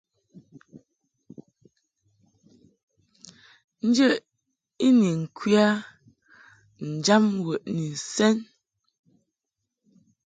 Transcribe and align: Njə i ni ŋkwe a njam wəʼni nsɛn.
Njə 3.87 4.07
i 4.87 4.89
ni 4.99 5.09
ŋkwe 5.21 5.51
a 5.65 5.67
njam 6.95 7.23
wəʼni 7.45 7.85
nsɛn. 7.95 8.35